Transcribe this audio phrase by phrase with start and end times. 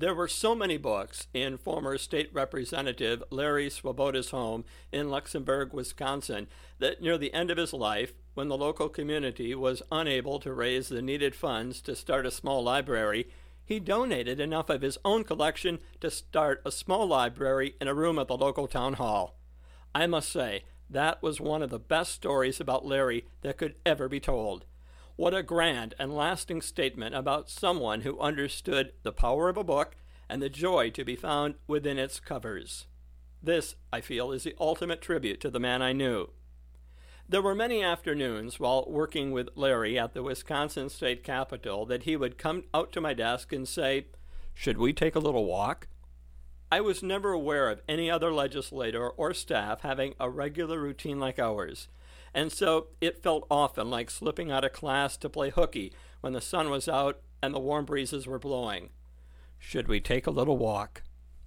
[0.00, 6.48] There were so many books in former state representative Larry Swoboda's home in Luxemburg, Wisconsin,
[6.78, 10.88] that near the end of his life, when the local community was unable to raise
[10.88, 13.28] the needed funds to start a small library,
[13.62, 18.18] he donated enough of his own collection to start a small library in a room
[18.18, 19.38] at the local town hall.
[19.94, 24.08] I must say, that was one of the best stories about Larry that could ever
[24.08, 24.64] be told.
[25.16, 29.96] What a grand and lasting statement about someone who understood the power of a book
[30.28, 32.86] and the joy to be found within its covers.
[33.42, 36.30] This, I feel, is the ultimate tribute to the man I knew.
[37.28, 42.16] There were many afternoons while working with Larry at the Wisconsin State Capitol that he
[42.16, 44.06] would come out to my desk and say,
[44.54, 45.86] Should we take a little walk?
[46.72, 51.38] I was never aware of any other legislator or staff having a regular routine like
[51.38, 51.88] ours
[52.34, 56.40] and so it felt often like slipping out of class to play hooky when the
[56.40, 58.90] sun was out and the warm breezes were blowing.
[59.58, 61.02] Should we take a little walk?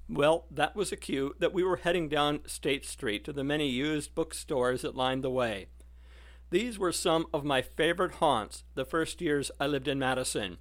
[0.10, 3.70] Well, that was a cue that we were heading down State Street to the many
[3.70, 5.68] used bookstores that lined the way.
[6.50, 10.58] These were some of my favorite haunts the first years I lived in Madison.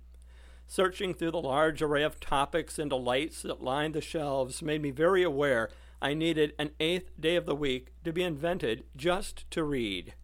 [0.66, 4.90] Searching through the large array of topics and delights that lined the shelves made me
[4.90, 5.68] very aware
[6.02, 10.14] I needed an eighth day of the week to be invented just to read.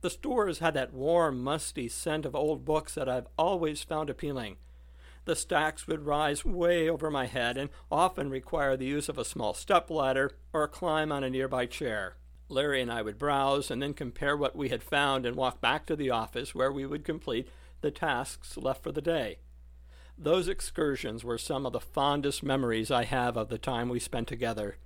[0.00, 4.56] The stores had that warm, musty scent of old books that I've always found appealing.
[5.24, 9.24] The stacks would rise way over my head and often require the use of a
[9.24, 12.16] small stepladder or a climb on a nearby chair.
[12.48, 15.86] Larry and I would browse and then compare what we had found and walk back
[15.86, 17.48] to the office where we would complete
[17.80, 19.38] the tasks left for the day.
[20.18, 24.26] Those excursions were some of the fondest memories I have of the time we spent
[24.26, 24.78] together.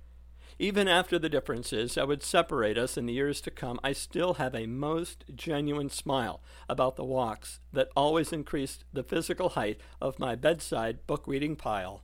[0.59, 4.35] Even after the differences that would separate us in the years to come, I still
[4.35, 10.17] have a most genuine smile about the walks that always increased the physical height of
[10.17, 12.01] my bedside book reading pile.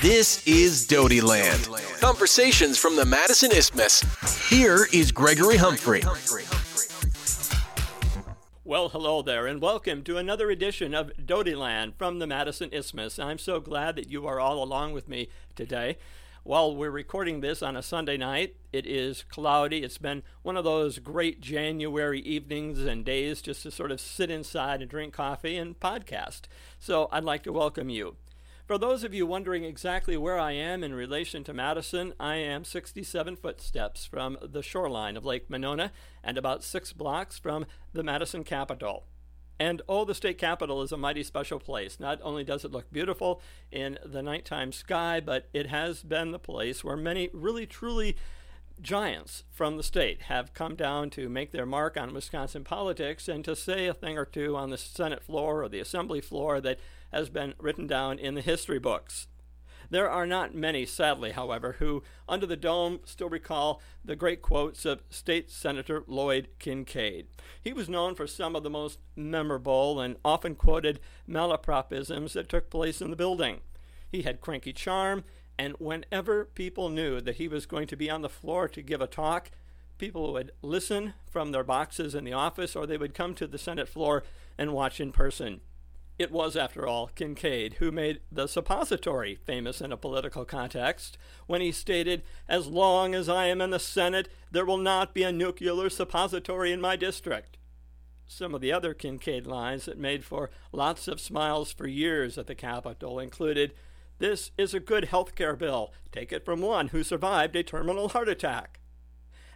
[0.00, 1.68] This is Doty Land.
[2.00, 4.48] Conversations from the Madison Isthmus.
[4.48, 6.02] Here is Gregory Humphrey.
[8.66, 13.16] Well, hello there, and welcome to another edition of Dotyland from the Madison Isthmus.
[13.16, 15.98] I'm so glad that you are all along with me today.
[16.42, 19.84] While we're recording this on a Sunday night, it is cloudy.
[19.84, 24.32] It's been one of those great January evenings and days just to sort of sit
[24.32, 26.46] inside and drink coffee and podcast.
[26.80, 28.16] So I'd like to welcome you.
[28.66, 32.64] For those of you wondering exactly where I am in relation to Madison, I am
[32.64, 35.92] 67 footsteps from the shoreline of Lake Monona
[36.24, 39.04] and about six blocks from the Madison Capitol.
[39.60, 42.00] And oh, the state capitol is a mighty special place.
[42.00, 43.40] Not only does it look beautiful
[43.70, 48.16] in the nighttime sky, but it has been the place where many really truly
[48.80, 53.44] giants from the state have come down to make their mark on Wisconsin politics and
[53.44, 56.78] to say a thing or two on the Senate floor or the Assembly floor that
[57.12, 59.28] has been written down in the history books.
[59.88, 64.84] There are not many, sadly, however, who, under the dome, still recall the great quotes
[64.84, 67.28] of State Senator Lloyd Kincaid.
[67.62, 70.98] He was known for some of the most memorable and often quoted
[71.28, 73.60] malapropisms that took place in the building.
[74.10, 75.24] He had cranky charm,
[75.58, 79.00] and whenever people knew that he was going to be on the floor to give
[79.00, 79.50] a talk,
[79.98, 83.58] people would listen from their boxes in the office or they would come to the
[83.58, 84.22] Senate floor
[84.58, 85.60] and watch in person.
[86.18, 91.60] It was, after all, Kincaid who made the suppository famous in a political context when
[91.60, 95.32] he stated, As long as I am in the Senate, there will not be a
[95.32, 97.58] nuclear suppository in my district.
[98.26, 102.46] Some of the other Kincaid lines that made for lots of smiles for years at
[102.46, 103.74] the Capitol included,
[104.18, 105.92] This is a good health care bill.
[106.10, 108.80] Take it from one who survived a terminal heart attack.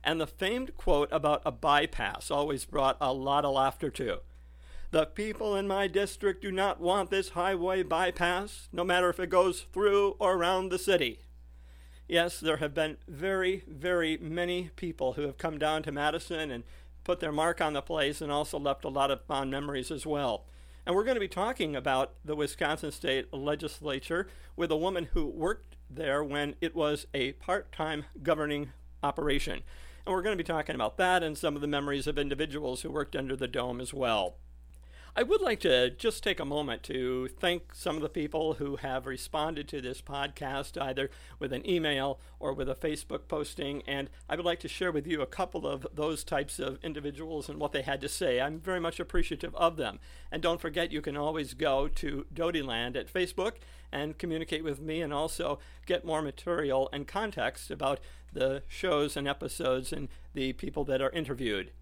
[0.04, 4.18] And the famed quote about a bypass always brought a lot of laughter too.
[4.90, 9.30] The people in my district do not want this highway bypass, no matter if it
[9.30, 11.20] goes through or around the city.
[12.08, 16.64] Yes, there have been very, very many people who have come down to Madison and
[17.04, 20.04] put their mark on the place and also left a lot of fond memories as
[20.04, 20.46] well.
[20.86, 25.26] And we're going to be talking about the Wisconsin State Legislature with a woman who
[25.26, 28.72] worked there when it was a part time governing
[29.02, 29.62] operation.
[30.06, 32.82] And we're going to be talking about that and some of the memories of individuals
[32.82, 34.36] who worked under the dome as well.
[35.16, 38.76] I would like to just take a moment to thank some of the people who
[38.76, 41.10] have responded to this podcast, either
[41.40, 43.82] with an email or with a Facebook posting.
[43.88, 47.48] And I would like to share with you a couple of those types of individuals
[47.48, 48.40] and what they had to say.
[48.40, 49.98] I'm very much appreciative of them.
[50.30, 53.54] And don't forget, you can always go to Dotyland at Facebook
[53.90, 57.98] and communicate with me and also get more material and context about
[58.32, 61.72] the shows and episodes and the people that are interviewed.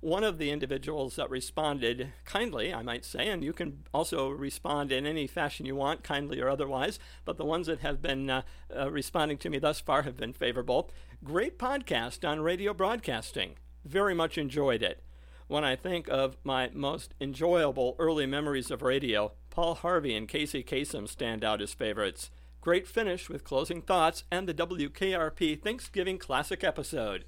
[0.00, 4.92] One of the individuals that responded kindly, I might say, and you can also respond
[4.92, 8.42] in any fashion you want, kindly or otherwise, but the ones that have been uh,
[8.74, 10.90] uh, responding to me thus far have been favorable.
[11.24, 13.56] Great podcast on radio broadcasting.
[13.84, 15.02] Very much enjoyed it.
[15.48, 20.62] When I think of my most enjoyable early memories of radio, Paul Harvey and Casey
[20.62, 22.30] Kasem stand out as favorites.
[22.60, 27.24] Great finish with closing thoughts and the WKRP Thanksgiving Classic episode.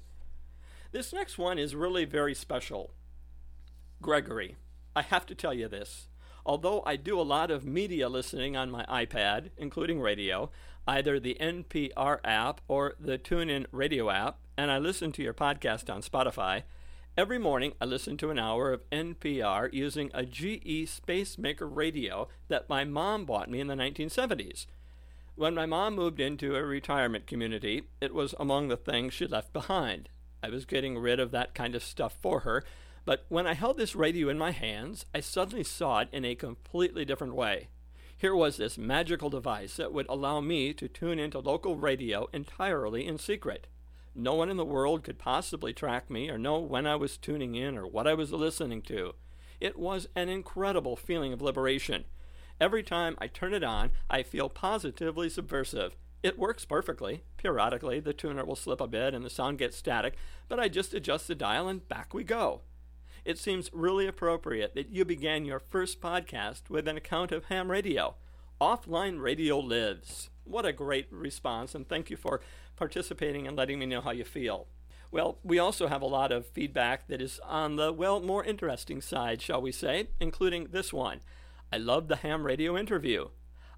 [0.91, 2.91] This next one is really very special.
[4.01, 4.55] Gregory,
[4.95, 6.07] I have to tell you this.
[6.45, 10.49] Although I do a lot of media listening on my iPad, including radio,
[10.87, 15.93] either the NPR app or the TuneIn radio app, and I listen to your podcast
[15.93, 16.63] on Spotify,
[17.15, 22.67] every morning I listen to an hour of NPR using a GE Spacemaker radio that
[22.67, 24.65] my mom bought me in the 1970s.
[25.35, 29.53] When my mom moved into a retirement community, it was among the things she left
[29.53, 30.09] behind.
[30.41, 32.63] I was getting rid of that kind of stuff for her,
[33.05, 36.35] but when I held this radio in my hands, I suddenly saw it in a
[36.35, 37.69] completely different way.
[38.15, 43.07] Here was this magical device that would allow me to tune into local radio entirely
[43.07, 43.67] in secret.
[44.13, 47.55] No one in the world could possibly track me or know when I was tuning
[47.55, 49.13] in or what I was listening to.
[49.61, 52.05] It was an incredible feeling of liberation.
[52.59, 55.95] Every time I turn it on, I feel positively subversive.
[56.21, 57.23] It works perfectly.
[57.37, 60.15] Periodically, the tuner will slip a bit and the sound gets static,
[60.47, 62.61] but I just adjust the dial and back we go.
[63.25, 67.71] It seems really appropriate that you began your first podcast with an account of ham
[67.71, 68.15] radio.
[68.59, 70.29] Offline radio lives.
[70.43, 72.41] What a great response, and thank you for
[72.75, 74.67] participating and letting me know how you feel.
[75.11, 79.01] Well, we also have a lot of feedback that is on the, well, more interesting
[79.01, 81.21] side, shall we say, including this one.
[81.71, 83.29] I love the ham radio interview.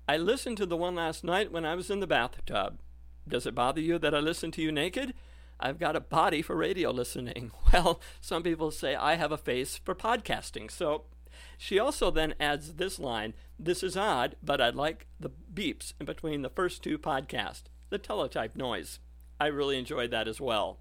[0.07, 2.80] I listened to the one last night when I was in the bathtub.
[3.27, 5.13] Does it bother you that I listen to you naked?
[5.59, 7.51] I've got a body for radio listening.
[7.71, 10.69] Well, some people say I have a face for podcasting.
[10.69, 11.06] So
[11.57, 16.06] she also then adds this line This is odd, but I like the beeps in
[16.06, 19.00] between the first two podcasts, the teletype noise.
[19.39, 20.80] I really enjoyed that as well.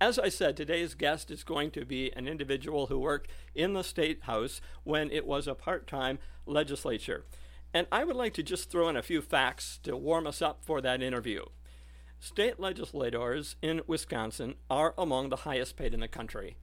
[0.00, 3.82] As I said, today's guest is going to be an individual who worked in the
[3.84, 7.24] State House when it was a part time legislature.
[7.74, 10.64] And I would like to just throw in a few facts to warm us up
[10.64, 11.44] for that interview.
[12.20, 16.56] State legislators in Wisconsin are among the highest paid in the country.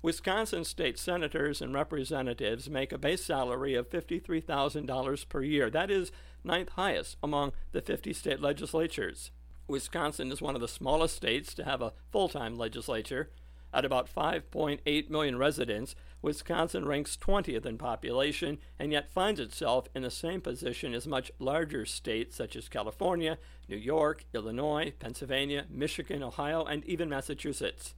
[0.00, 5.70] Wisconsin state senators and representatives make a base salary of $53,000 per year.
[5.70, 6.12] That is
[6.44, 9.30] ninth highest among the 50 state legislatures.
[9.66, 13.30] Wisconsin is one of the smallest states to have a full time legislature.
[13.72, 15.94] At about 5.8 million residents,
[16.24, 21.30] Wisconsin ranks 20th in population and yet finds itself in the same position as much
[21.38, 23.36] larger states such as California,
[23.68, 27.94] New York, Illinois, Pennsylvania, Michigan, Ohio, and even Massachusetts.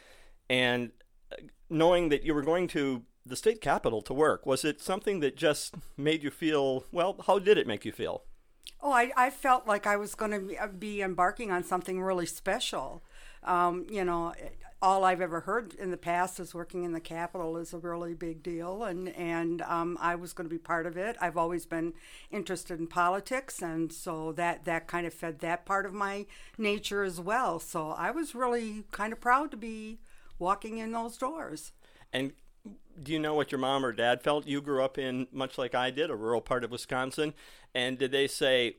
[0.50, 0.90] and
[1.32, 1.36] uh,
[1.70, 4.46] knowing that you were going to the state capitol to work?
[4.46, 8.22] Was it something that just made you feel, well, how did it make you feel?
[8.80, 12.26] Oh, I, I felt like I was going to uh, be embarking on something really
[12.26, 13.02] special.
[13.42, 14.34] Um, you know,
[14.80, 18.14] all I've ever heard in the past is working in the Capitol is a really
[18.14, 21.16] big deal, and and um, I was going to be part of it.
[21.20, 21.94] I've always been
[22.30, 27.02] interested in politics, and so that that kind of fed that part of my nature
[27.02, 27.58] as well.
[27.58, 29.98] So I was really kind of proud to be
[30.38, 31.72] walking in those doors.
[32.12, 32.32] And
[33.02, 34.46] do you know what your mom or dad felt?
[34.46, 37.34] You grew up in, much like I did, a rural part of Wisconsin.
[37.74, 38.76] And did they say,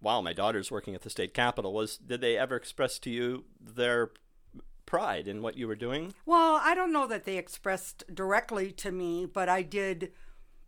[0.00, 1.72] wow, my daughter's working at the state capitol?
[1.72, 4.10] Was Did they ever express to you their
[4.86, 6.14] pride in what you were doing?
[6.26, 10.12] Well, I don't know that they expressed directly to me, but I did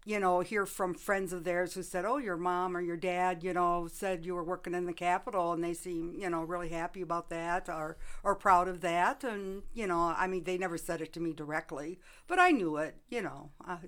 [0.04, 3.42] you know, hear from friends of theirs who said, "Oh, your mom or your dad,
[3.42, 6.68] you know, said you were working in the Capitol," and they seem, you know, really
[6.68, 9.25] happy about that or or proud of that.
[9.25, 12.76] And you know, I mean, they never said it to me directly, but I knew
[12.76, 12.96] it.
[13.08, 13.50] You know.
[13.64, 13.78] I,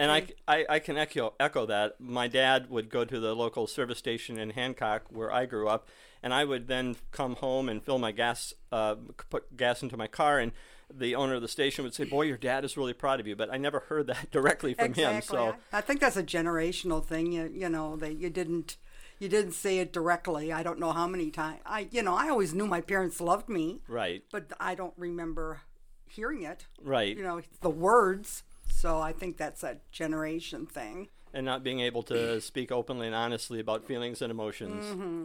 [0.00, 2.00] and I, I, I, can echo, echo that.
[2.00, 5.88] My dad would go to the local service station in Hancock, where I grew up,
[6.22, 8.94] and I would then come home and fill my gas, uh,
[9.28, 10.52] put gas into my car, and
[10.92, 13.36] the owner of the station would say, "Boy, your dad is really proud of you."
[13.36, 15.16] But I never heard that directly from exactly.
[15.16, 15.22] him.
[15.22, 17.32] So I, I think that's a generational thing.
[17.32, 18.76] You you know that you didn't
[19.18, 20.52] you didn't say it directly.
[20.52, 21.60] I don't know how many times.
[21.66, 23.82] I you know I always knew my parents loved me.
[23.88, 24.22] Right.
[24.30, 25.60] But I don't remember
[26.08, 26.66] hearing it.
[26.82, 27.16] Right.
[27.16, 28.42] You know the words.
[28.70, 31.08] So I think that's a generation thing.
[31.34, 34.84] And not being able to speak openly and honestly about feelings and emotions.
[34.84, 35.24] Mm-hmm.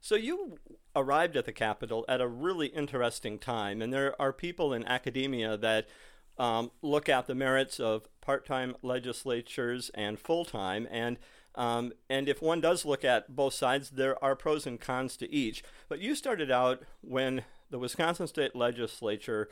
[0.00, 0.58] So you
[0.94, 5.56] arrived at the Capitol at a really interesting time, and there are people in academia
[5.56, 5.86] that
[6.38, 11.18] um, look at the merits of part-time legislatures and full-time, and
[11.54, 15.30] um, and if one does look at both sides, there are pros and cons to
[15.30, 15.62] each.
[15.88, 19.50] But you started out when the Wisconsin State Legislature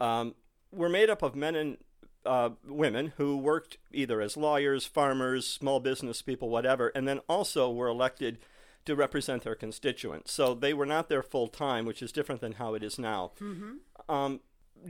[0.00, 0.34] um,
[0.72, 1.76] were made up of men and
[2.24, 7.70] uh, women who worked either as lawyers, farmers, small business people, whatever, and then also
[7.70, 8.38] were elected
[8.86, 10.32] to represent their constituents.
[10.32, 13.32] So they were not there full time, which is different than how it is now.
[13.40, 14.10] Mm-hmm.
[14.12, 14.40] Um,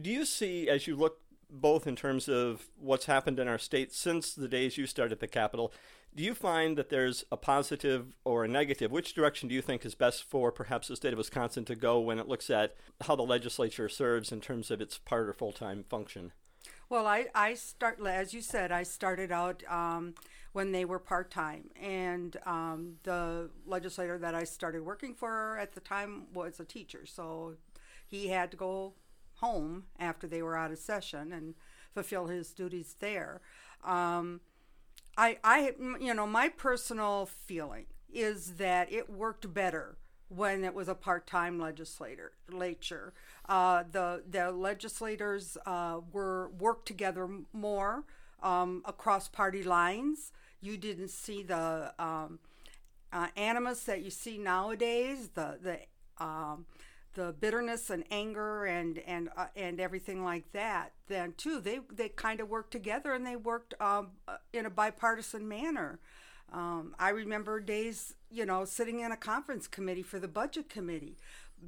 [0.01, 3.93] do you see, as you look both in terms of what's happened in our state
[3.93, 5.73] since the days you started at the Capitol,
[6.15, 8.91] do you find that there's a positive or a negative?
[8.91, 12.01] Which direction do you think is best for perhaps the state of Wisconsin to go
[12.01, 15.53] when it looks at how the legislature serves in terms of its part or full
[15.53, 16.33] time function?
[16.89, 18.73] Well, I, I start as you said.
[18.73, 20.15] I started out um,
[20.57, 25.75] when they were part time, and um, the legislator that I started working for at
[25.75, 27.57] the time was a teacher, so
[28.07, 28.95] he had to go
[29.35, 31.57] home after they were out of session and
[31.93, 33.43] fulfill his duties there.
[33.85, 34.41] Um,
[35.19, 39.99] I, I, you know, my personal feeling is that it worked better
[40.29, 43.13] when it was a part-time legislator legislature.
[43.47, 48.05] Uh, the the legislators uh, were worked together more
[48.43, 50.33] um, across party lines.
[50.67, 52.41] You didn't see the um,
[53.13, 55.31] uh, animus that you see nowadays.
[55.35, 56.67] The the um,
[57.15, 60.93] the bitterness and anger and and uh, and everything like that.
[61.07, 64.71] Then too, they they kind of worked together and they worked um, uh, in a
[64.71, 66.01] bipartisan manner.
[66.53, 71.17] Um, I remember days, you know, sitting in a conference committee for the budget committee.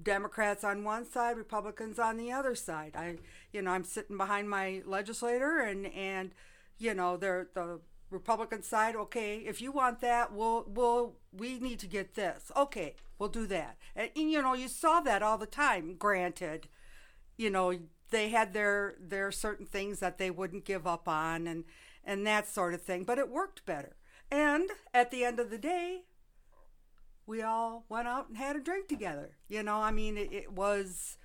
[0.02, 2.94] Democrats on one side, Republicans on the other side.
[2.94, 3.16] I,
[3.52, 6.32] you know, I'm sitting behind my legislator, and and
[6.78, 8.96] you know, they're the Republican side.
[8.96, 12.50] Okay, if you want that, we'll we'll we need to get this.
[12.56, 13.76] Okay, we'll do that.
[13.94, 15.96] And, and you know, you saw that all the time.
[15.96, 16.68] Granted,
[17.36, 17.78] you know,
[18.10, 21.64] they had their their certain things that they wouldn't give up on, and
[22.04, 23.04] and that sort of thing.
[23.04, 23.96] But it worked better.
[24.30, 26.02] And at the end of the day,
[27.26, 29.36] we all went out and had a drink together.
[29.48, 31.18] You know, I mean, it, it was,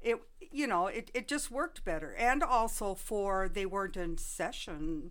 [0.00, 2.14] it, you know, it, it just worked better.
[2.14, 5.10] And also for they weren't in session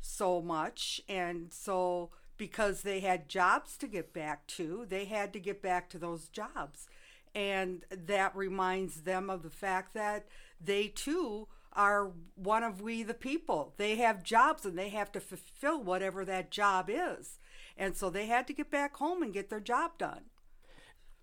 [0.00, 1.00] so much.
[1.08, 5.90] And so because they had jobs to get back to, they had to get back
[5.90, 6.88] to those jobs.
[7.34, 10.26] And that reminds them of the fact that
[10.60, 13.74] they too are one of we the people.
[13.76, 17.38] They have jobs and they have to fulfill whatever that job is.
[17.76, 20.22] And so they had to get back home and get their job done.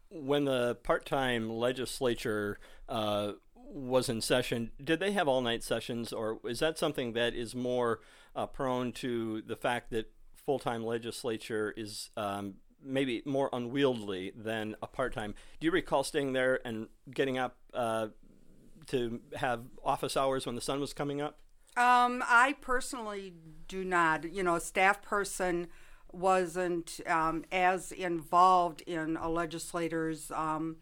[0.10, 6.14] When the part time legislature uh, was in session, did they have all night sessions,
[6.14, 8.00] or is that something that is more
[8.38, 14.76] uh, prone to the fact that full time legislature is um, maybe more unwieldy than
[14.82, 15.34] a part time?
[15.60, 18.08] Do you recall staying there and getting up uh,
[18.88, 21.40] to have office hours when the sun was coming up?
[21.76, 23.34] Um, I personally
[23.68, 24.32] do not.
[24.32, 25.68] You know, a staff person
[26.12, 30.78] wasn't um, as involved in a legislator's um,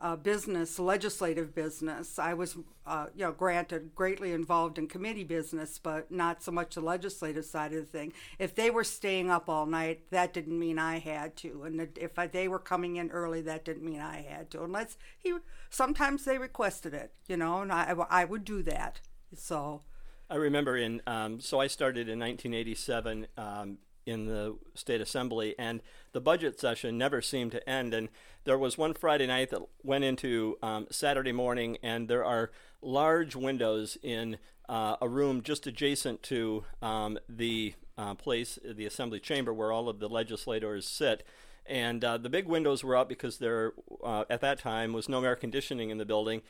[0.00, 2.18] uh, business, legislative business.
[2.18, 6.74] I was, uh, you know, granted, greatly involved in committee business, but not so much
[6.74, 8.12] the legislative side of the thing.
[8.38, 12.18] If they were staying up all night, that didn't mean I had to, and if
[12.18, 14.64] I, they were coming in early, that didn't mean I had to.
[14.64, 15.34] Unless he,
[15.68, 19.00] sometimes they requested it, you know, and I, I would do that.
[19.36, 19.82] So.
[20.30, 25.82] I remember in, um, so I started in 1987 um, in the state assembly, and
[26.12, 27.94] the budget session never seemed to end.
[27.94, 28.08] And
[28.44, 32.50] there was one Friday night that went into um, Saturday morning, and there are
[32.82, 34.38] large windows in
[34.68, 39.88] uh, a room just adjacent to um, the uh, place, the assembly chamber, where all
[39.88, 41.26] of the legislators sit.
[41.66, 45.22] And uh, the big windows were up because there, uh, at that time, was no
[45.22, 46.42] air conditioning in the building.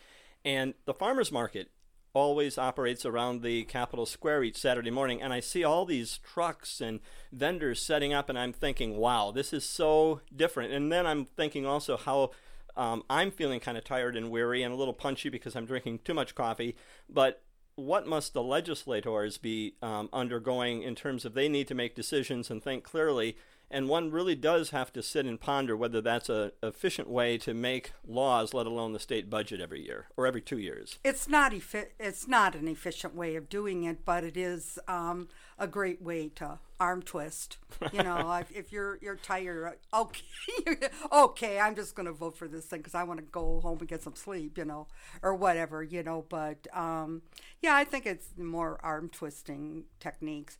[0.44, 1.70] And the farmers market
[2.12, 6.80] always operates around the Capitol Square each Saturday morning, and I see all these trucks
[6.80, 7.00] and
[7.32, 10.72] vendors setting up, and I'm thinking, wow, this is so different.
[10.72, 12.30] And then I'm thinking also how
[12.76, 16.00] um, I'm feeling kind of tired and weary and a little punchy because I'm drinking
[16.04, 16.76] too much coffee.
[17.08, 17.42] But
[17.76, 22.50] what must the legislators be um, undergoing in terms of they need to make decisions
[22.50, 23.36] and think clearly?
[23.70, 27.54] And one really does have to sit and ponder whether that's an efficient way to
[27.54, 30.98] make laws, let alone the state budget every year or every two years.
[31.04, 35.28] It's not efi- It's not an efficient way of doing it, but it is um,
[35.56, 37.58] a great way to arm twist.
[37.92, 40.24] You know, if, if you're you're tired, okay,
[41.12, 43.78] okay, I'm just going to vote for this thing because I want to go home
[43.78, 44.58] and get some sleep.
[44.58, 44.88] You know,
[45.22, 45.82] or whatever.
[45.84, 47.22] You know, but um,
[47.62, 50.58] yeah, I think it's more arm twisting techniques.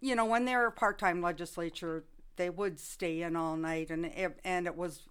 [0.00, 2.04] You know, when they're a part-time legislature,
[2.38, 5.02] they would stay in all night, and it, and it was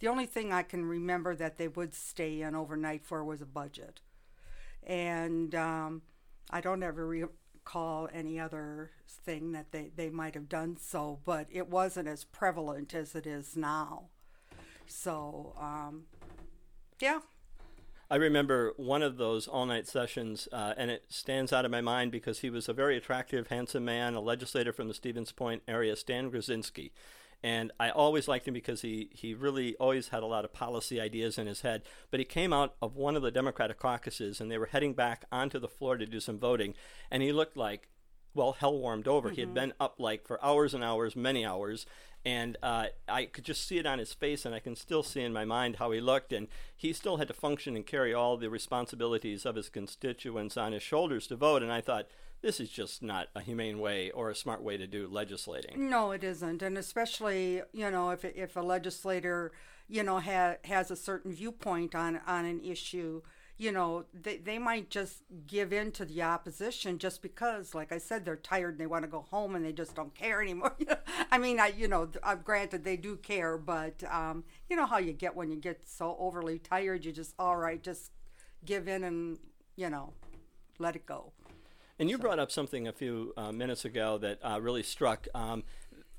[0.00, 3.46] the only thing I can remember that they would stay in overnight for was a
[3.46, 4.00] budget,
[4.82, 6.02] and um,
[6.50, 11.46] I don't ever recall any other thing that they they might have done so, but
[11.50, 14.08] it wasn't as prevalent as it is now.
[14.86, 16.04] So, um,
[17.00, 17.20] yeah.
[18.08, 21.80] I remember one of those all night sessions, uh, and it stands out in my
[21.80, 25.62] mind because he was a very attractive, handsome man, a legislator from the Stevens Point
[25.66, 26.92] area, Stan Gruszynski.
[27.42, 31.00] And I always liked him because he, he really always had a lot of policy
[31.00, 31.82] ideas in his head.
[32.12, 35.24] But he came out of one of the Democratic caucuses, and they were heading back
[35.32, 36.74] onto the floor to do some voting.
[37.10, 37.88] And he looked like
[38.36, 39.28] well, hell warmed over.
[39.28, 39.34] Mm-hmm.
[39.34, 39.54] He had mm-hmm.
[39.54, 41.86] been up like for hours and hours, many hours,
[42.24, 45.22] and uh, I could just see it on his face, and I can still see
[45.22, 48.36] in my mind how he looked, and he still had to function and carry all
[48.36, 51.62] the responsibilities of his constituents on his shoulders to vote.
[51.62, 52.08] And I thought,
[52.42, 55.88] this is just not a humane way or a smart way to do legislating.
[55.88, 59.52] No, it isn't, and especially you know if if a legislator
[59.88, 63.22] you know ha- has a certain viewpoint on on an issue
[63.58, 67.98] you know, they, they might just give in to the opposition just because, like I
[67.98, 70.76] said, they're tired and they want to go home and they just don't care anymore.
[71.30, 74.98] I mean, I, you know, uh, granted they do care, but um, you know how
[74.98, 78.12] you get when you get so overly tired, you just, all right, just
[78.64, 79.38] give in and,
[79.76, 80.12] you know,
[80.78, 81.32] let it go.
[81.98, 82.22] And you so.
[82.22, 85.28] brought up something a few uh, minutes ago that uh, really struck.
[85.34, 85.64] Um,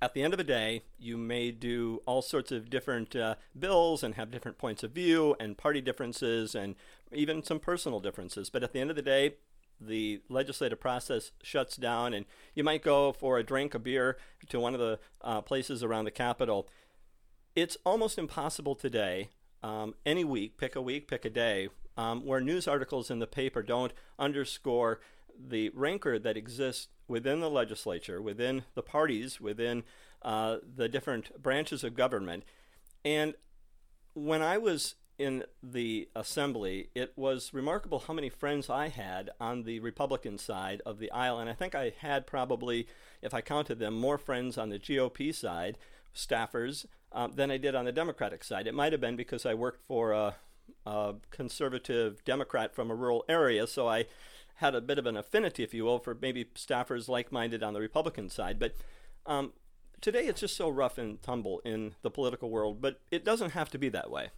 [0.01, 4.03] at the end of the day, you may do all sorts of different uh, bills
[4.03, 6.75] and have different points of view and party differences and
[7.11, 8.49] even some personal differences.
[8.49, 9.35] But at the end of the day,
[9.79, 14.17] the legislative process shuts down, and you might go for a drink, a beer,
[14.49, 16.67] to one of the uh, places around the Capitol.
[17.55, 19.29] It's almost impossible today,
[19.63, 23.27] um, any week, pick a week, pick a day, um, where news articles in the
[23.27, 24.99] paper don't underscore
[25.39, 29.83] the rancor that exists within the legislature, within the parties, within
[30.23, 32.43] uh, the different branches of government.
[33.05, 33.35] And
[34.13, 39.63] when I was in the assembly, it was remarkable how many friends I had on
[39.63, 41.39] the Republican side of the aisle.
[41.39, 42.87] And I think I had probably,
[43.21, 45.77] if I counted them, more friends on the GOP side,
[46.15, 48.67] staffers, um, than I did on the Democratic side.
[48.67, 50.35] It might have been because I worked for a,
[50.85, 54.05] a conservative Democrat from a rural area, so I
[54.55, 57.73] had a bit of an affinity, if you will, for maybe staffers like minded on
[57.73, 58.59] the Republican side.
[58.59, 58.75] But
[59.25, 59.53] um,
[60.01, 63.69] today it's just so rough and tumble in the political world, but it doesn't have
[63.71, 64.29] to be that way.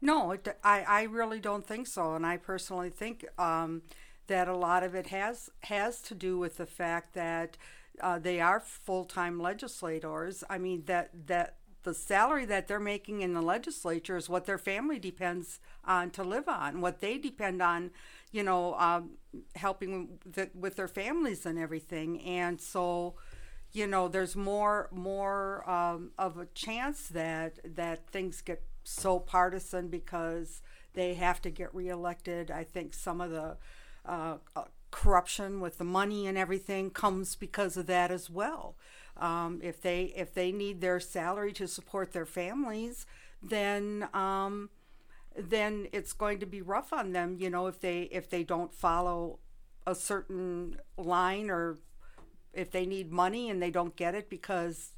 [0.00, 2.14] No, it, I, I really don't think so.
[2.14, 3.82] And I personally think um,
[4.28, 7.56] that a lot of it has, has to do with the fact that
[8.00, 10.44] uh, they are full time legislators.
[10.48, 14.58] I mean, that, that the salary that they're making in the legislature is what their
[14.58, 17.90] family depends on to live on, what they depend on
[18.30, 19.12] you know, um,
[19.56, 22.20] helping the, with their families and everything.
[22.20, 23.14] And so,
[23.72, 29.88] you know, there's more more um, of a chance that that things get so partisan
[29.88, 30.62] because
[30.94, 32.50] they have to get reelected.
[32.50, 33.56] I think some of the
[34.04, 34.36] uh,
[34.90, 38.76] corruption with the money and everything comes because of that as well.
[39.16, 43.04] Um, if they if they need their salary to support their families,
[43.42, 44.70] then um,
[45.36, 48.74] then it's going to be rough on them you know if they if they don't
[48.74, 49.38] follow
[49.86, 51.78] a certain line or
[52.52, 54.92] if they need money and they don't get it because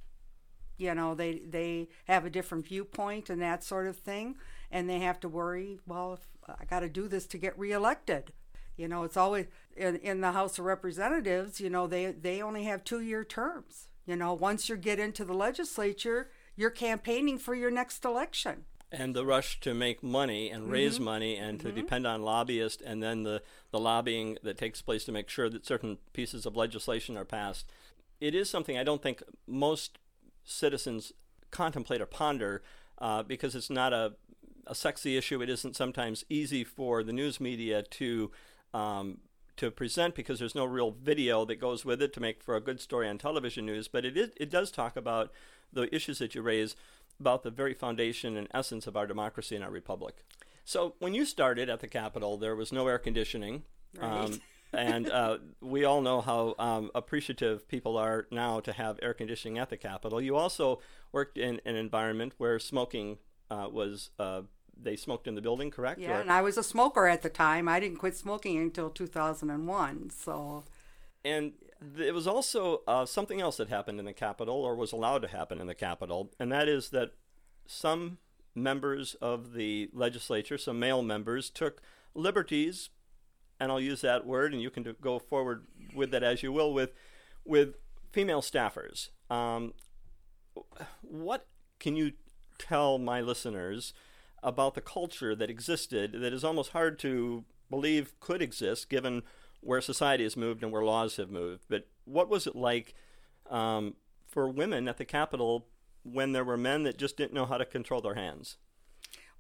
[0.80, 4.36] you know they they have a different viewpoint and that sort of thing
[4.70, 6.18] and they have to worry well
[6.60, 8.32] i got to do this to get reelected
[8.76, 12.64] you know it's always in, in the house of representatives you know they they only
[12.64, 17.54] have two year terms you know once you get into the legislature you're campaigning for
[17.54, 21.04] your next election and the rush to make money and raise mm-hmm.
[21.04, 21.68] money and mm-hmm.
[21.68, 25.48] to depend on lobbyists and then the, the lobbying that takes place to make sure
[25.48, 27.70] that certain pieces of legislation are passed.
[28.20, 29.98] It is something I don't think most
[30.50, 31.12] citizens
[31.50, 32.62] contemplate or ponder
[32.98, 34.14] uh, because it's not a,
[34.66, 35.40] a sexy issue.
[35.42, 38.30] It isn't sometimes easy for the news media to
[38.74, 39.18] um,
[39.56, 42.60] to present because there's no real video that goes with it to make for a
[42.60, 43.88] good story on television news.
[43.88, 45.30] But it is, it does talk about
[45.72, 46.76] the issues that you raise
[47.18, 50.24] about the very foundation and essence of our democracy and our republic.
[50.64, 53.64] So when you started at the Capitol, there was no air conditioning.
[54.00, 54.24] Right.
[54.24, 54.40] Um,
[54.72, 59.58] and uh, we all know how um, appreciative people are now to have air conditioning
[59.58, 60.20] at the Capitol.
[60.20, 60.80] You also
[61.12, 63.18] worked in an environment where smoking
[63.50, 64.42] uh, was, uh,
[64.80, 66.00] they smoked in the building, correct?
[66.00, 67.68] Yeah, Or- and I was a smoker at the time.
[67.68, 70.10] I didn't quit smoking until 2001.
[70.10, 70.64] So,
[71.24, 71.52] And
[71.98, 75.28] it was also uh, something else that happened in the Capitol, or was allowed to
[75.28, 77.12] happen in the Capitol, and that is that
[77.66, 78.18] some
[78.54, 81.80] members of the legislature, some male members, took
[82.14, 82.90] liberties,
[83.60, 86.50] and I'll use that word, and you can do, go forward with that as you
[86.50, 86.92] will, with
[87.44, 87.74] with
[88.10, 89.10] female staffers.
[89.30, 89.74] Um,
[91.02, 91.46] what
[91.78, 92.12] can you
[92.58, 93.92] tell my listeners
[94.42, 99.22] about the culture that existed that is almost hard to believe could exist given
[99.60, 101.64] where society has moved and where laws have moved?
[101.68, 102.94] But what was it like
[103.48, 103.94] um,
[104.26, 105.66] for women at the Capitol
[106.02, 108.56] when there were men that just didn't know how to control their hands?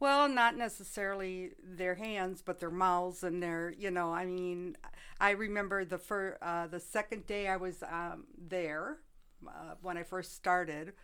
[0.00, 4.76] Well, not necessarily their hands, but their mouths and their, you know, I mean,
[5.20, 8.98] I remember the fir- uh, the second day I was um, there
[9.46, 10.94] uh, when I first started.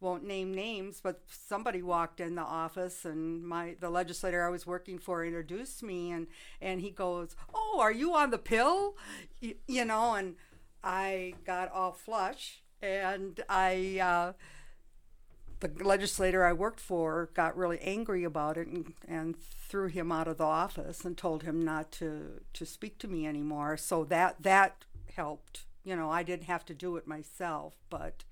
[0.00, 4.64] Won't name names, but somebody walked in the office, and my the legislator I was
[4.64, 6.28] working for introduced me, and
[6.60, 8.94] and he goes, "Oh, are you on the pill?"
[9.40, 10.36] You, you know, and
[10.84, 13.98] I got all flush, and I.
[14.00, 14.32] Uh,
[15.60, 20.28] the legislator I worked for got really angry about it and, and threw him out
[20.28, 23.76] of the office and told him not to, to speak to me anymore.
[23.76, 25.64] So that that helped.
[25.84, 28.24] You know, I didn't have to do it myself, but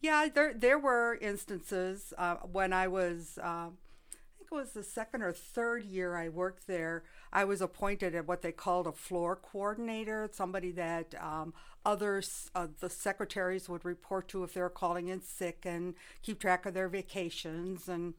[0.00, 3.38] yeah, there there were instances uh, when I was.
[3.42, 7.04] Uh, I think it was the second or third year I worked there.
[7.32, 11.54] I was appointed at what they called a floor coordinator, somebody that um,
[11.84, 16.40] others, uh, the secretaries would report to if they were calling in sick and keep
[16.40, 18.14] track of their vacations and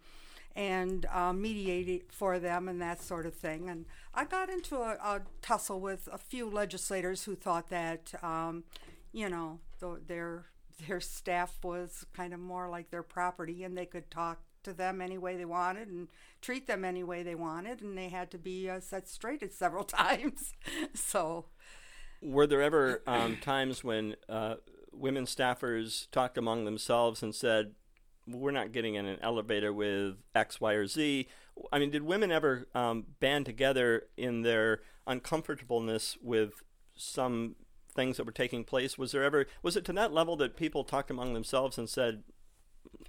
[0.56, 3.70] and uh, mediate for them and that sort of thing.
[3.70, 8.64] And I got into a, a tussle with a few legislators who thought that, um,
[9.12, 10.46] you know, th- their
[10.88, 15.02] their staff was kind of more like their property and they could talk to them
[15.02, 16.08] any way they wanted and
[16.42, 19.84] treat them any way they wanted and they had to be uh, set straight several
[19.84, 20.54] times
[20.94, 21.46] so
[22.24, 24.56] Were there ever um, times when uh,
[24.94, 27.74] women staffers talked among themselves and said,
[28.26, 31.28] "We're not getting in an elevator with X, Y, or Z"?
[31.72, 36.64] I mean, did women ever um, band together in their uncomfortableness with
[36.96, 37.56] some
[37.94, 38.98] things that were taking place?
[38.98, 42.24] Was there ever was it to that level that people talked among themselves and said,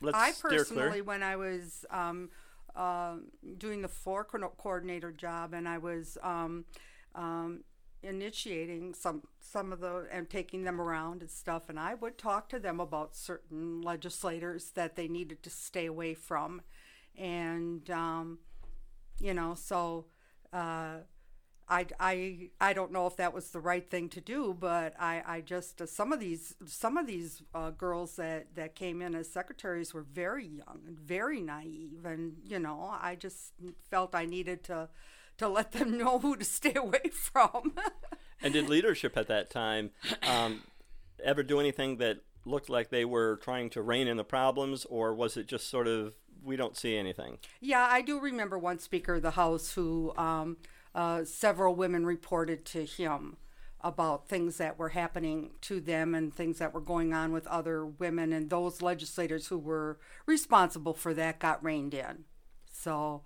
[0.00, 1.05] "Let's I personally, clear"?
[1.05, 2.31] when I was um,
[2.74, 3.16] uh,
[3.59, 6.64] doing the floor co- coordinator job, and I was um,
[7.14, 7.62] um,
[8.05, 12.49] initiating some some of the and taking them around and stuff, and I would talk
[12.51, 16.62] to them about certain legislators that they needed to stay away from,
[17.17, 18.38] and um,
[19.21, 20.07] you know, so.
[20.53, 20.99] Uh,
[21.67, 25.23] I, I, I don't know if that was the right thing to do, but I,
[25.27, 29.14] I just uh, some of these some of these uh, girls that, that came in
[29.14, 33.55] as secretaries were very young and very naive, and you know I just
[33.90, 34.90] felt I needed to
[35.38, 37.75] to let them know who to stay away from.
[38.42, 39.90] And did leadership at that time
[40.29, 40.62] um,
[41.23, 45.14] ever do anything that looked like they were trying to rein in the problems, or
[45.14, 47.38] was it just sort of we don't see anything?
[47.61, 50.59] Yeah, I do remember one Speaker of the House who um,
[50.94, 53.38] uh, several women reported to him
[53.81, 57.85] about things that were happening to them and things that were going on with other
[57.85, 62.25] women, and those legislators who were responsible for that got reined in.
[62.73, 63.23] So,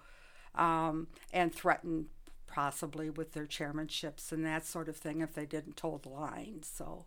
[0.59, 2.07] um, and threatened
[2.47, 6.61] possibly with their chairmanships and that sort of thing if they didn't toe the line.
[6.63, 7.07] So.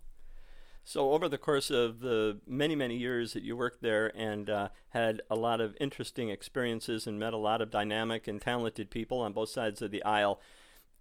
[0.83, 4.69] So, over the course of the many, many years that you worked there and uh,
[4.89, 9.19] had a lot of interesting experiences and met a lot of dynamic and talented people
[9.19, 10.41] on both sides of the aisle,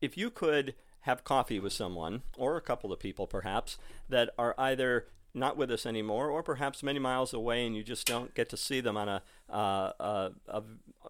[0.02, 4.54] if you could have coffee with someone, or a couple of people perhaps, that are
[4.58, 8.48] either not with us anymore or perhaps many miles away and you just don't get
[8.48, 10.62] to see them on a, uh, uh, a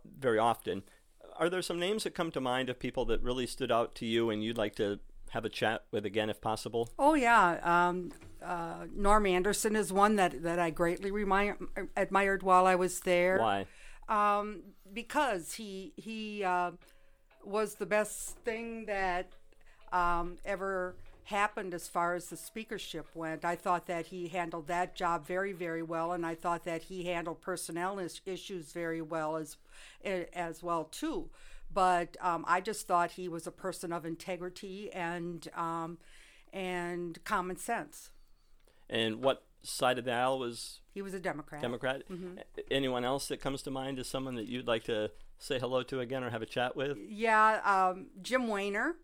[0.05, 0.83] very often,
[1.41, 4.07] are there some names that come to mind of people that really stood out to
[4.07, 5.01] you and you'd like to
[5.31, 6.91] have a chat with again if possible?
[6.99, 8.13] Oh yeah, um,
[8.45, 11.11] uh, Norm Anderson is one that that I greatly
[11.97, 13.39] admired while I was there.
[13.39, 13.67] Why?
[14.09, 16.73] Um, because he he uh,
[17.43, 19.33] was the best thing that
[19.93, 20.95] um, ever
[21.31, 23.45] happened as far as the speakership went.
[23.45, 27.05] I thought that he handled that job very very well, and I thought that he
[27.07, 29.57] handled personnel is- issues very well as
[30.35, 31.31] as well too.
[31.73, 35.99] but um, I just thought he was a person of integrity and um,
[36.53, 38.11] and common sense.
[38.89, 41.63] And what side of the aisle was He was a Democrat.
[41.63, 42.03] Democrat?
[42.71, 46.01] Anyone else that comes to mind as someone that you'd like to say hello to
[46.01, 46.99] again or have a chat with?
[47.09, 48.97] Yeah, um, Jim Weiner,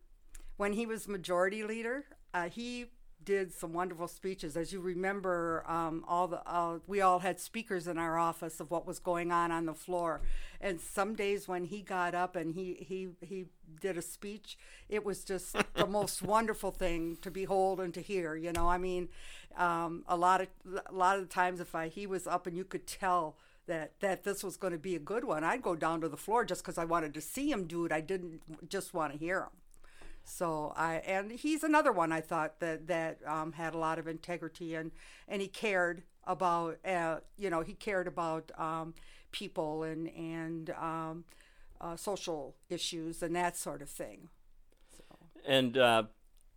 [0.57, 2.05] when he was majority leader,
[2.37, 2.87] uh, he
[3.25, 4.57] did some wonderful speeches.
[4.57, 8.71] As you remember, um, all the uh, we all had speakers in our office of
[8.71, 10.21] what was going on on the floor,
[10.61, 13.47] and some days when he got up and he he he
[13.81, 18.37] did a speech, it was just the most wonderful thing to behold and to hear.
[18.37, 19.09] You know, I mean,
[19.57, 20.49] um, a lot of
[20.87, 23.99] a lot of the times if I he was up and you could tell that
[24.01, 26.45] that this was going to be a good one, I'd go down to the floor
[26.45, 27.93] just because I wanted to see him do it.
[27.93, 29.51] I didn't just want to hear him.
[30.29, 34.09] So I and he's another one I thought that that um, had a lot of
[34.09, 34.91] integrity and
[35.29, 38.95] and he cared about uh, you know he cared about um,
[39.31, 41.25] people and and um,
[41.81, 44.29] uh, social issues and that sort of thing.
[45.47, 46.05] And uh,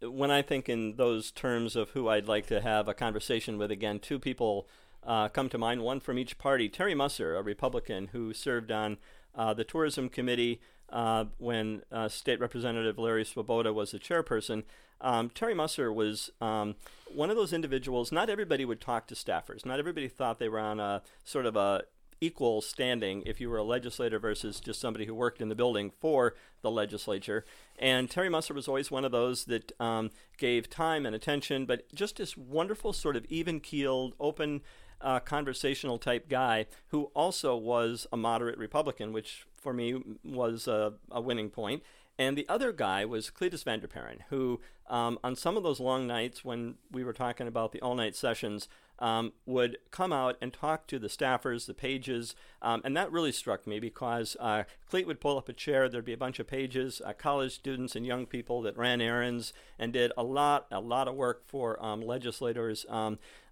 [0.02, 3.70] when I think in those terms of who I'd like to have a conversation with
[3.70, 4.68] again, two people
[5.04, 6.70] uh, come to mind, one from each party.
[6.70, 8.98] Terry Musser, a Republican who served on
[9.36, 10.60] uh, the tourism committee
[10.91, 14.63] uh, when uh, State Representative Larry Swoboda was the chairperson.
[15.02, 16.75] Um, Terry Musser was um,
[17.13, 18.12] one of those individuals.
[18.12, 19.65] Not everybody would talk to staffers.
[19.65, 21.84] Not everybody thought they were on a sort of a
[22.21, 25.89] equal standing if you were a legislator versus just somebody who worked in the building
[25.89, 27.45] for the legislature.
[27.78, 31.93] And Terry Musser was always one of those that um, gave time and attention, but
[31.93, 34.62] just this wonderful sort of even keeled, open,
[35.02, 40.93] uh, conversational type guy who also was a moderate Republican, which for me was a,
[41.12, 41.84] a winning point.
[42.17, 46.43] And the other guy was Cletus Vanderperren, who, um, on some of those long nights
[46.43, 48.67] when we were talking about the all night sessions,
[49.00, 53.32] um, would come out and talk to the staffers, the pages, um, and that really
[53.32, 56.48] struck me because uh, Cleet would pull up a chair, there'd be a bunch of
[56.48, 60.82] pages, uh, college students and young people that ran errands and did a lot, a
[60.82, 62.86] lot of work for um, legislators.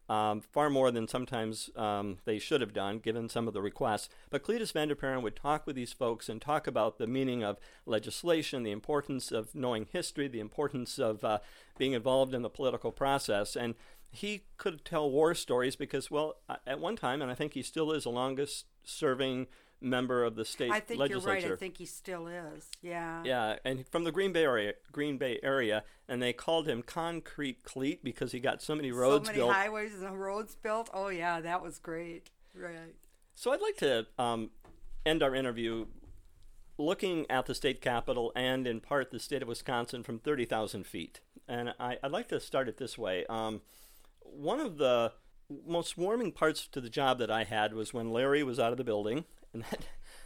[0.10, 4.08] Um, far more than sometimes um, they should have done, given some of the requests.
[4.30, 8.63] But Cletus Vanderperren would talk with these folks and talk about the meaning of legislation,
[8.63, 11.39] the importance of knowing history, the importance of uh,
[11.78, 13.58] being involved in the political process.
[13.58, 13.76] And
[14.10, 17.91] he could tell war stories because, well, at one time, and I think he still
[17.91, 19.48] is the longest serving
[19.82, 21.40] member of the state I think legislature.
[21.40, 21.54] you're right.
[21.54, 22.68] I think he still is.
[22.82, 23.22] Yeah.
[23.24, 27.63] Yeah, and from the Green Bay area, Green Bay area, and they called him Concrete
[27.63, 29.54] Cleat because he got so many roads so many built.
[29.54, 30.90] highways and roads built.
[30.94, 32.30] Oh yeah, that was great.
[32.56, 32.96] Right.
[33.36, 34.50] So I'd like to um,
[35.06, 35.86] end our interview
[36.78, 41.22] looking at the state capitol and, in part, the state of Wisconsin from 30,000 feet.
[41.48, 43.26] And I, would like to start it this way.
[43.28, 43.62] Um,
[44.22, 45.13] one of the
[45.66, 48.78] most warming parts to the job that I had was when Larry was out of
[48.78, 49.86] the building, and that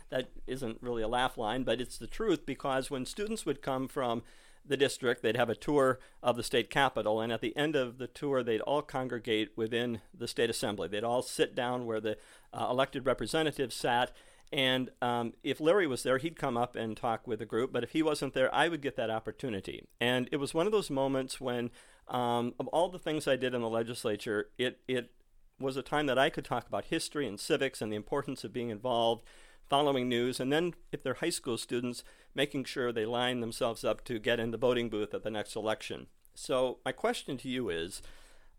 [0.09, 3.87] that isn't really a laugh line, but it's the truth because when students would come
[3.87, 4.23] from
[4.65, 7.97] the district, they'd have a tour of the state capitol, and at the end of
[7.97, 10.87] the tour, they'd all congregate within the state assembly.
[10.87, 12.17] They'd all sit down where the
[12.53, 14.11] uh, elected representatives sat.
[14.53, 17.71] And um, if Larry was there, he'd come up and talk with the group.
[17.71, 19.85] But if he wasn't there, I would get that opportunity.
[19.99, 21.71] And it was one of those moments when,
[22.09, 25.09] um, of all the things I did in the legislature, it it
[25.59, 28.53] was a time that I could talk about history and civics and the importance of
[28.53, 29.23] being involved,
[29.69, 32.03] following news, and then if they're high school students,
[32.35, 35.55] making sure they line themselves up to get in the voting booth at the next
[35.55, 36.07] election.
[36.33, 38.01] So, my question to you is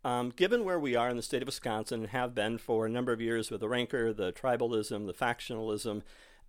[0.05, 2.91] um, given where we are in the state of Wisconsin and have been for a
[2.91, 6.03] number of years with the rancor, the tribalism, the factionalism,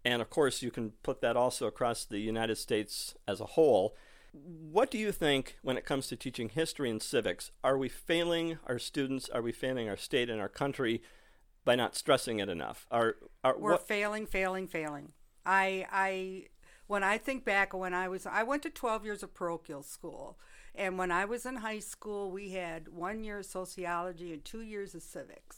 [0.06, 3.96] and of course, you can put that also across the United States as a whole.
[4.34, 7.52] What do you think when it comes to teaching history and civics?
[7.64, 9.30] Are we failing our students?
[9.30, 11.04] Are we failing our state and our country
[11.64, 12.88] by not stressing it enough?
[12.90, 13.88] Are, are We're what...
[13.88, 15.14] failing, failing, failing.
[15.46, 16.46] I, I,
[16.88, 20.40] when I think back when I was, I went to 12 years of parochial school.
[20.74, 24.62] And when I was in high school, we had one year of sociology and two
[24.62, 25.58] years of civics.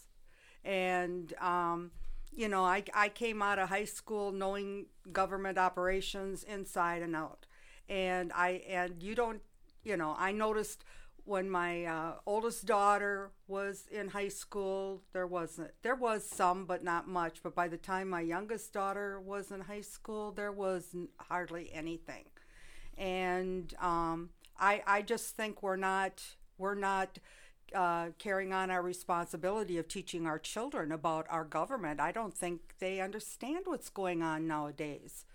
[0.66, 1.92] And, um,
[2.34, 7.46] you know, I, I came out of high school knowing government operations inside and out
[7.90, 9.42] and I and you don't
[9.84, 10.84] you know I noticed
[11.26, 16.84] when my uh, oldest daughter was in high school there wasn't there was some but
[16.84, 17.42] not much.
[17.44, 22.26] But by the time my youngest daughter was in high school there was hardly anything.
[22.98, 26.24] And um, I I just think we're not
[26.58, 27.20] we're not
[27.74, 32.00] uh, carrying on our responsibility of teaching our children about our government.
[32.00, 35.26] I don't think they understand what's going on nowadays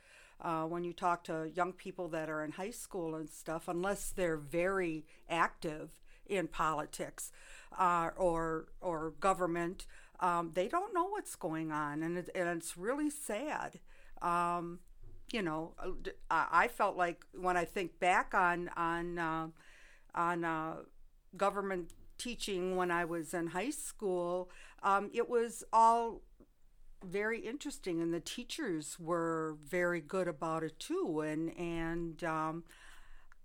[0.42, 4.11] uh, when you talk to young people that are in high school and stuff, unless
[4.11, 5.90] they're very active
[6.26, 7.33] in politics
[7.79, 9.87] uh, or or government,
[10.20, 13.81] um, they don't know what's going on, and, it, and it's really sad.
[14.22, 14.81] Um,
[15.33, 15.90] you know, uh,
[16.31, 19.48] I I felt like when I think back on on uh,
[20.14, 20.76] on uh,
[21.37, 24.50] government teaching when I was in high school,
[24.83, 26.22] um, it was all
[27.04, 31.20] very interesting, and the teachers were very good about it too.
[31.20, 32.64] And and um,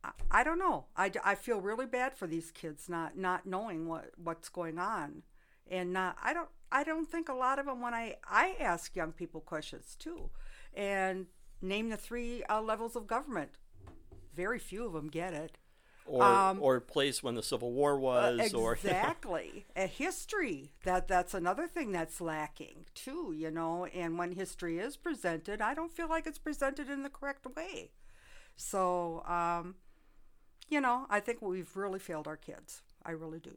[0.03, 0.85] I, I don't know.
[0.95, 5.23] I, I feel really bad for these kids not not knowing what what's going on,
[5.69, 8.95] and not I don't I don't think a lot of them when I I ask
[8.95, 10.29] young people questions too,
[10.73, 11.27] and
[11.61, 13.51] name the three uh, levels of government.
[14.35, 15.57] Very few of them get it.
[16.07, 19.65] Or, Um, or place when the Civil War was, or exactly.
[19.75, 24.97] A history that that's another thing that's lacking too you know and when history is
[24.97, 27.89] presented i don't feel like it's presented in the correct way.
[28.55, 29.75] So um
[30.69, 32.83] you know i think we've really failed our kids.
[33.03, 33.55] I really do.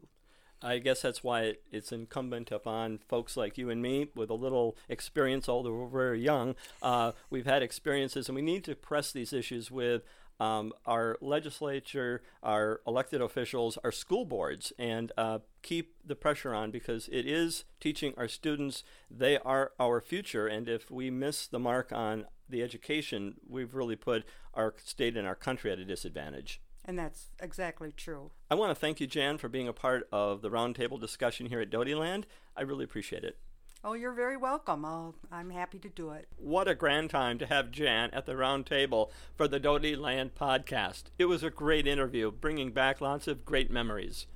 [0.61, 4.35] I guess that's why it, it's incumbent upon folks like you and me with a
[4.35, 6.57] little experience, although we're very young.
[6.83, 10.03] Uh, we've had experiences, and we need to press these issues with
[10.41, 16.71] um, our legislature, our elected officials, our school boards, and uh, keep the pressure on
[16.71, 18.85] because it is teaching our students.
[19.11, 23.97] They are our future, and if we miss the mark on the education, we've really
[23.97, 24.25] put
[24.55, 26.61] our state and our country at a disadvantage.
[26.85, 30.41] and that's exactly true I want to thank you, Jan, for being a part of
[30.41, 32.27] the roundtable discussion here at Doty Land.
[32.57, 33.37] I really appreciate it.
[33.85, 37.47] Oh you're very welcome I'll, i'm happy to do it What a grand time to
[37.47, 41.05] have Jan at the round table for the Doty Land podcast.
[41.19, 44.27] It was a great interview, bringing back lots of great memories.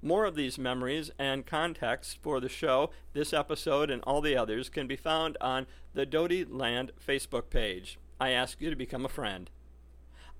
[0.00, 4.68] More of these memories and context for the show, this episode, and all the others
[4.68, 7.98] can be found on the Doty Land Facebook page.
[8.20, 9.50] I ask you to become a friend.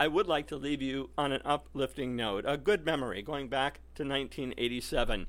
[0.00, 3.80] I would like to leave you on an uplifting note, a good memory going back
[3.96, 5.26] to 1987.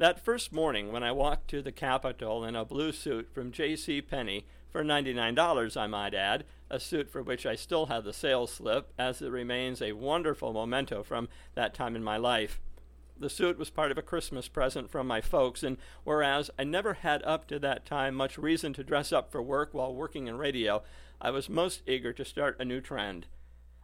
[0.00, 4.00] That first morning when I walked to the Capitol in a blue suit from J.C.
[4.00, 8.50] Penney for $99, I might add, a suit for which I still have the sales
[8.50, 12.62] slip, as it remains a wonderful memento from that time in my life.
[13.18, 16.94] The suit was part of a Christmas present from my folks, and whereas I never
[16.94, 20.38] had up to that time much reason to dress up for work while working in
[20.38, 20.82] radio,
[21.20, 23.26] I was most eager to start a new trend.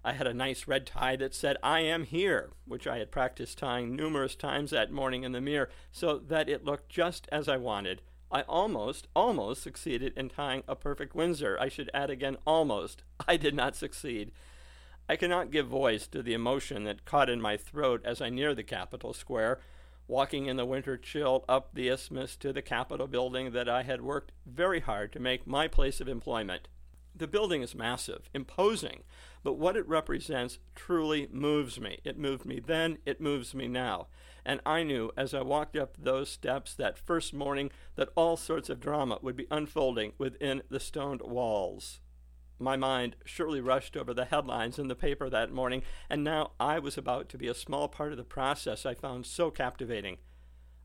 [0.06, 3.58] I had a nice red tie that said, I am here, which I had practiced
[3.58, 7.56] tying numerous times that morning in the mirror so that it looked just as I
[7.56, 8.02] wanted.
[8.30, 11.58] I almost, almost succeeded in tying a perfect Windsor.
[11.60, 13.02] I should add again, almost.
[13.26, 14.30] I did not succeed.
[15.08, 18.58] I cannot give voice to the emotion that caught in my throat as I neared
[18.58, 19.58] the Capitol Square,
[20.06, 24.02] walking in the winter chill up the isthmus to the Capitol building that I had
[24.02, 26.68] worked very hard to make my place of employment.
[27.18, 29.02] The building is massive, imposing,
[29.42, 31.98] but what it represents truly moves me.
[32.04, 34.08] It moved me then, it moves me now.
[34.44, 38.68] And I knew as I walked up those steps that first morning that all sorts
[38.68, 42.00] of drama would be unfolding within the stoned walls.
[42.58, 46.78] My mind surely rushed over the headlines in the paper that morning, and now I
[46.78, 50.18] was about to be a small part of the process I found so captivating.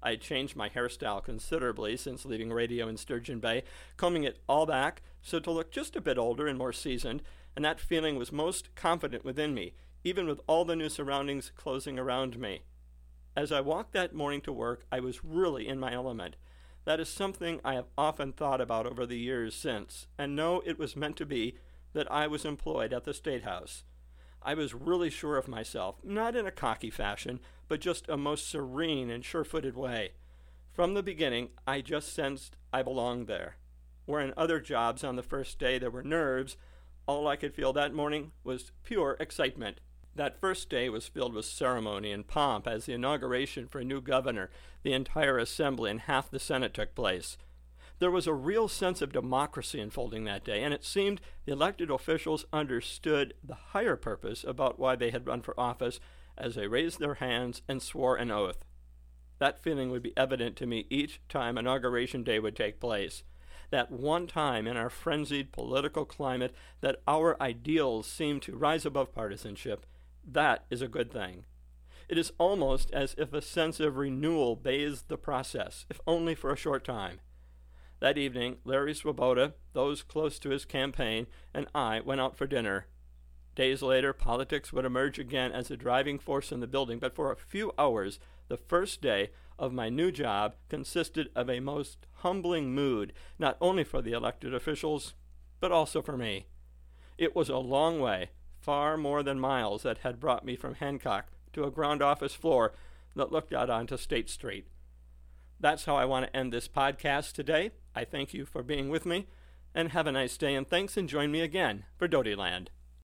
[0.02, 3.64] I had changed my hairstyle considerably since leaving radio in Sturgeon Bay,
[3.98, 7.22] combing it all back so to look just a bit older and more seasoned,
[7.56, 12.00] and that feeling was most confident within me, even with all the new surroundings closing
[12.00, 12.62] around me.
[13.36, 16.36] As I walked that morning to work, I was really in my element.
[16.86, 20.80] That is something I have often thought about over the years since, and know it
[20.80, 21.58] was meant to be
[21.94, 23.84] that I was employed at the State House.
[24.42, 28.50] I was really sure of myself, not in a cocky fashion, but just a most
[28.50, 30.14] serene and sure footed way.
[30.74, 33.58] From the beginning, I just sensed I belonged there.
[34.12, 36.58] Where in other jobs on the first day there were nerves,
[37.08, 39.80] all I could feel that morning was pure excitement.
[40.14, 44.02] That first day was filled with ceremony and pomp as the inauguration for a new
[44.02, 44.50] governor,
[44.84, 47.38] the entire assembly, and half the Senate took place.
[48.00, 51.90] There was a real sense of democracy unfolding that day, and it seemed the elected
[51.90, 56.02] officials understood the higher purpose about why they had run for office
[56.38, 58.66] as they raised their hands and swore an oath.
[59.40, 63.24] That feeling would be evident to me each time Inauguration Day would take place.
[63.72, 69.14] That one time in our frenzied political climate that our ideals seem to rise above
[69.14, 69.86] partisanship,
[70.30, 71.46] that is a good thing.
[72.08, 76.52] It is almost as if a sense of renewal bathed the process, if only for
[76.52, 77.22] a short time.
[78.02, 82.88] That evening, Larry Swoboda, those close to his campaign, and I went out for dinner.
[83.56, 87.32] Days later, politics would emerge again as a driving force in the building, but for
[87.32, 89.30] a few hours, the first day
[89.62, 94.54] of my new job consisted of a most humbling mood, not only for the elected
[94.54, 95.14] officials,
[95.60, 96.48] but also for me.
[97.18, 101.28] It was a long way, far more than miles, that had brought me from Hancock
[101.54, 102.74] to a ground office floor
[103.16, 104.66] that looked out onto State Street.
[105.60, 107.72] That's how I want to end this podcast today.
[107.96, 109.28] I thank you for being with me.
[109.74, 112.72] and have a nice day, and thanks, and join me again for Doty Land.